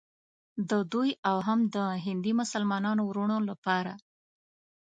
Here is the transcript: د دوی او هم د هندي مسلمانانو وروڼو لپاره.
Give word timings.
د 0.69 0.71
دوی 0.91 1.09
او 1.29 1.37
هم 1.47 1.59
د 1.75 1.77
هندي 2.05 2.33
مسلمانانو 2.41 3.01
وروڼو 3.05 3.37
لپاره. 3.49 3.93